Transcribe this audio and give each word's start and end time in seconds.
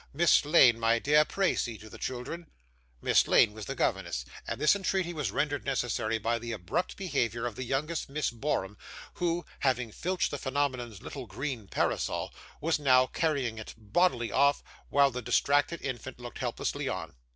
Miss 0.13 0.45
Lane, 0.45 0.79
my 0.79 0.97
dear, 0.97 1.23
pray 1.25 1.53
see 1.53 1.77
to 1.77 1.87
the 1.87 1.99
children.' 1.99 2.47
Miss 3.03 3.27
Lane 3.27 3.53
was 3.53 3.67
the 3.67 3.75
governess, 3.75 4.25
and 4.47 4.59
this 4.59 4.75
entreaty 4.75 5.13
was 5.13 5.29
rendered 5.29 5.63
necessary 5.63 6.17
by 6.17 6.39
the 6.39 6.53
abrupt 6.53 6.97
behaviour 6.97 7.45
of 7.45 7.55
the 7.55 7.63
youngest 7.63 8.09
Miss 8.09 8.31
Borum, 8.31 8.79
who, 9.21 9.45
having 9.59 9.91
filched 9.91 10.31
the 10.31 10.39
phenomenon's 10.39 11.03
little 11.03 11.27
green 11.27 11.67
parasol, 11.67 12.33
was 12.59 12.79
now 12.79 13.05
carrying 13.05 13.59
it 13.59 13.75
bodily 13.77 14.31
off, 14.31 14.63
while 14.89 15.11
the 15.11 15.21
distracted 15.21 15.79
infant 15.83 16.19
looked 16.19 16.39
helplessly 16.39 16.89
on. 16.89 17.13